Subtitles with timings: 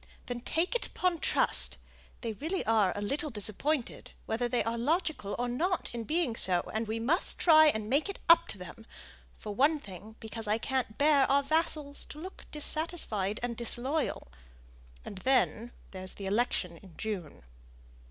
[0.25, 1.77] "Then take it upon trust.
[2.21, 6.61] They really are a little disappointed, whether they are logical or not in being so,
[6.73, 8.87] and we must try and make it up to them;
[9.37, 14.27] for one thing, because I can't bear our vassals to look dissatisfied and disloyal,
[15.05, 17.43] and then there's the election in June."